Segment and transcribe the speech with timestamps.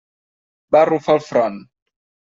[0.77, 1.63] Va arrufar el front.